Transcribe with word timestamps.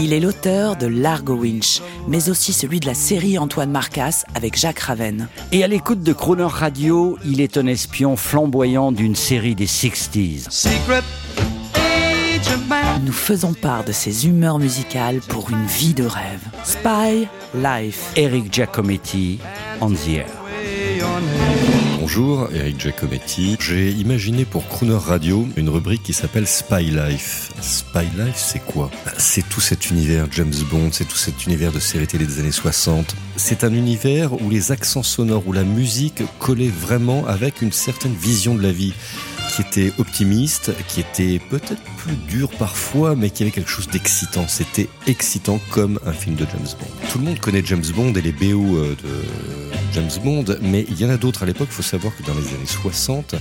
Il 0.00 0.12
est 0.12 0.20
l'auteur 0.20 0.76
de 0.76 0.86
Largo 0.86 1.34
Winch, 1.34 1.82
mais 2.06 2.28
aussi 2.30 2.52
celui 2.52 2.78
de 2.78 2.86
la 2.86 2.94
série 2.94 3.36
Antoine 3.36 3.72
Marcas 3.72 4.24
avec 4.34 4.56
Jacques 4.56 4.78
Raven. 4.78 5.28
Et 5.50 5.64
à 5.64 5.66
l'écoute 5.66 6.02
de 6.02 6.12
Crooner 6.12 6.46
Radio, 6.48 7.18
il 7.24 7.40
est 7.40 7.56
un 7.56 7.66
espion 7.66 8.14
flamboyant 8.16 8.92
d'une 8.92 9.16
série 9.16 9.56
des 9.56 9.66
60s. 9.66 10.68
Nous 13.04 13.12
faisons 13.12 13.54
part 13.54 13.84
de 13.84 13.92
ses 13.92 14.26
humeurs 14.26 14.60
musicales 14.60 15.18
pour 15.28 15.50
une 15.50 15.66
vie 15.66 15.94
de 15.94 16.04
rêve. 16.04 16.42
Spy 16.62 17.26
Life. 17.56 18.12
Eric 18.14 18.52
Giacometti, 18.52 19.40
On 19.80 19.90
the 19.90 20.08
Air. 20.08 20.47
Bonjour, 22.00 22.48
Eric 22.52 22.80
Giacometti. 22.80 23.56
J'ai 23.60 23.90
imaginé 23.90 24.44
pour 24.44 24.66
Crooner 24.66 24.96
Radio 24.96 25.46
une 25.56 25.68
rubrique 25.68 26.02
qui 26.02 26.12
s'appelle 26.12 26.46
Spy 26.46 26.84
Life. 26.90 27.52
Spy 27.60 28.06
Life, 28.16 28.36
c'est 28.36 28.64
quoi? 28.64 28.90
C'est 29.16 29.48
tout 29.48 29.60
cet 29.60 29.90
univers 29.90 30.26
James 30.32 30.54
Bond, 30.70 30.90
c'est 30.92 31.06
tout 31.06 31.16
cet 31.16 31.46
univers 31.46 31.72
de 31.72 31.78
série 31.78 32.06
télé 32.06 32.26
des 32.26 32.40
années 32.40 32.50
60. 32.50 33.14
C'est 33.36 33.64
un 33.64 33.74
univers 33.74 34.40
où 34.40 34.50
les 34.50 34.72
accents 34.72 35.02
sonores, 35.02 35.46
où 35.46 35.52
la 35.52 35.64
musique 35.64 36.22
collait 36.38 36.68
vraiment 36.68 37.26
avec 37.26 37.62
une 37.62 37.72
certaine 37.72 38.14
vision 38.14 38.54
de 38.54 38.62
la 38.62 38.72
vie 38.72 38.94
qui 39.54 39.62
était 39.62 39.92
optimiste, 39.98 40.72
qui 40.88 41.00
était 41.00 41.38
peut-être 41.38 41.82
plus 41.98 42.16
dur 42.28 42.50
parfois, 42.58 43.14
mais 43.14 43.30
qui 43.30 43.42
avait 43.42 43.52
quelque 43.52 43.70
chose 43.70 43.88
d'excitant. 43.88 44.46
C'était 44.48 44.88
excitant 45.06 45.60
comme 45.70 46.00
un 46.06 46.12
film 46.12 46.34
de 46.36 46.44
James 46.44 46.68
Bond. 46.80 47.08
Tout 47.10 47.18
le 47.18 47.24
monde 47.24 47.38
connaît 47.38 47.62
James 47.64 47.84
Bond 47.94 48.14
et 48.14 48.22
les 48.22 48.32
BO 48.32 48.76
euh, 48.76 48.96
de 49.02 49.67
James 49.92 50.10
Bond, 50.22 50.44
mais 50.60 50.84
il 50.88 51.00
y 51.00 51.04
en 51.04 51.10
a 51.10 51.16
d'autres 51.16 51.42
à 51.42 51.46
l'époque. 51.46 51.68
Il 51.70 51.74
faut 51.74 51.82
savoir 51.82 52.14
que 52.16 52.22
dans 52.22 52.34
les 52.34 52.48
années 52.48 52.66
60, 52.66 53.34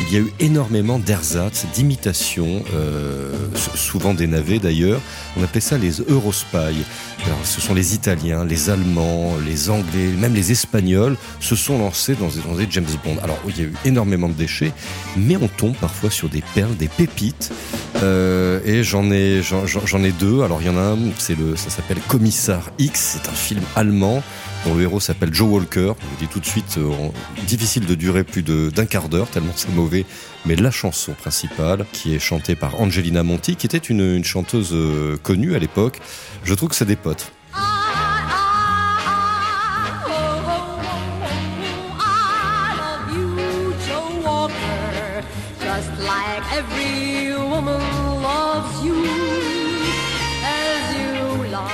il 0.00 0.12
y 0.12 0.16
a 0.16 0.20
eu 0.20 0.32
énormément 0.40 0.98
d'ersatz, 0.98 1.66
d'imitations, 1.74 2.62
euh, 2.74 3.32
souvent 3.74 4.14
des 4.14 4.26
navets 4.26 4.58
d'ailleurs. 4.58 5.00
On 5.36 5.42
appelait 5.42 5.60
ça 5.60 5.78
les 5.78 6.00
Eurospy. 6.00 6.84
Alors, 7.24 7.38
ce 7.44 7.60
sont 7.60 7.74
les 7.74 7.94
Italiens, 7.94 8.44
les 8.44 8.70
Allemands, 8.70 9.32
les 9.44 9.70
Anglais, 9.70 10.08
même 10.18 10.34
les 10.34 10.52
Espagnols 10.52 11.16
se 11.40 11.56
sont 11.56 11.78
lancés 11.78 12.14
dans 12.14 12.28
des, 12.54 12.66
James 12.70 12.84
Bond. 13.04 13.16
Alors, 13.22 13.38
il 13.48 13.58
y 13.58 13.60
a 13.60 13.64
eu 13.64 13.74
énormément 13.84 14.28
de 14.28 14.34
déchets, 14.34 14.72
mais 15.16 15.36
on 15.36 15.48
tombe 15.48 15.74
parfois 15.76 16.10
sur 16.10 16.28
des 16.28 16.42
perles, 16.54 16.76
des 16.76 16.88
pépites. 16.88 17.52
Euh, 18.02 18.60
et 18.64 18.82
j'en 18.82 19.10
ai, 19.10 19.42
j'en 19.42 20.04
ai 20.04 20.12
deux. 20.12 20.42
Alors, 20.42 20.60
il 20.60 20.66
y 20.66 20.70
en 20.70 20.76
a 20.76 20.80
un, 20.80 20.98
c'est 21.18 21.38
le, 21.38 21.56
ça 21.56 21.70
s'appelle 21.70 21.98
Commissar 22.08 22.70
X. 22.78 23.18
C'est 23.18 23.28
un 23.28 23.34
film 23.34 23.62
allemand 23.76 24.22
dont 24.64 24.74
le 24.74 24.82
héros 24.82 25.00
s'appelle 25.00 25.32
Joe 25.32 25.48
Walker. 25.48 25.92
Vous 26.00 26.16
dis 26.18 26.26
tout 26.26 26.40
de 26.40 26.46
suite, 26.46 26.76
euh, 26.78 26.90
difficile 27.46 27.86
de 27.86 27.94
durer 27.94 28.24
plus 28.24 28.42
d'un 28.42 28.86
quart 28.86 29.08
d'heure, 29.08 29.28
tellement 29.28 29.52
c'est 29.54 29.72
mauvais. 29.74 30.06
Mais 30.46 30.56
la 30.56 30.70
chanson 30.70 31.12
principale, 31.12 31.86
qui 31.92 32.14
est 32.14 32.18
chantée 32.18 32.54
par 32.54 32.80
Angelina 32.80 33.22
Monti, 33.22 33.56
qui 33.56 33.66
était 33.66 33.78
une, 33.78 34.16
une 34.16 34.24
chanteuse 34.24 34.70
euh, 34.72 35.16
connue 35.22 35.54
à 35.54 35.58
l'époque, 35.58 36.00
je 36.44 36.54
trouve 36.54 36.70
que 36.70 36.76
c'est 36.76 36.84
des 36.84 36.96
potes. 36.96 37.33
Every 46.52 47.34
woman 47.36 47.82
loves 48.22 48.84
you 48.84 49.04
as 50.44 50.84
you 50.96 51.50
love 51.50 51.72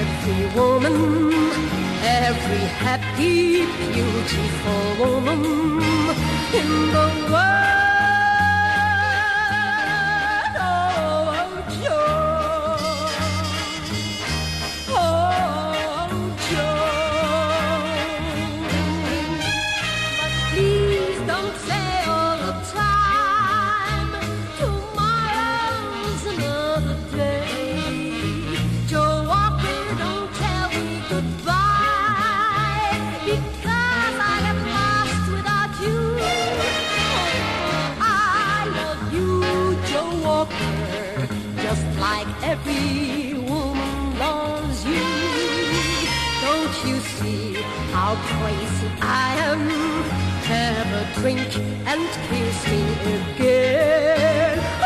every 0.00 0.60
woman 0.60 1.56
every 2.06 2.64
happy, 2.84 3.66
beautiful 3.92 4.82
woman 4.98 5.44
in 6.60 6.70
the 6.94 7.06
world. 7.30 7.76
Oh, 10.58 11.32
oh, 14.88 16.75
every 42.46 43.34
woman 43.34 44.18
loves 44.18 44.84
you. 44.84 45.04
Don't 46.46 46.76
you 46.86 46.98
see 47.00 47.54
how 47.92 48.14
crazy 48.30 48.90
I 49.00 49.36
am? 49.50 49.62
Have 50.52 50.90
a 51.02 51.20
drink 51.20 51.56
and 51.86 52.08
kiss 52.28 52.58
me 52.70 52.82
again. 53.18 54.85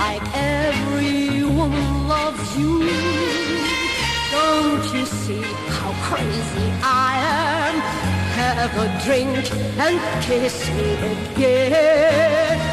Like 0.00 0.22
every 0.32 1.44
woman 1.44 2.08
loves 2.08 2.56
you. 2.56 2.88
Don't 4.30 4.84
you 4.94 5.04
see 5.04 5.42
how 5.76 5.92
crazy 6.08 6.68
I 6.82 7.10
am? 7.44 7.74
Have 8.40 8.74
a 8.84 8.88
drink 9.04 9.44
and 9.84 10.00
kiss 10.24 10.56
me 10.76 10.88
again. 11.12 12.69